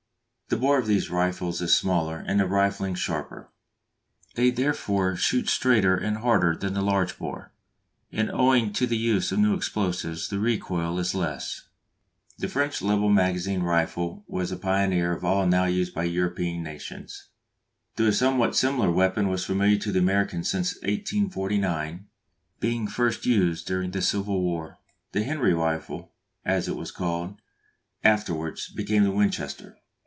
[0.53, 3.49] The bore of these rifles is smaller and the rifling sharper;
[4.35, 7.53] they therefore shoot straighter and harder than the large bore,
[8.11, 11.69] and owing to the use of new explosives the recoil is less.
[12.37, 17.29] The French Lebel magazine rifle was the pioneer of all now used by European nations,
[17.95, 22.07] though a somewhat similar weapon was familiar to the Americans since 1849,
[22.59, 24.79] being first used during the Civil War.
[25.13, 26.11] The Henry rifle,
[26.43, 27.39] as it was called,
[28.03, 29.77] afterwards became the Winchester.